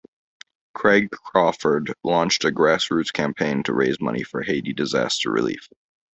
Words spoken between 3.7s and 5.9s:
raise money for Haiti disaster relief.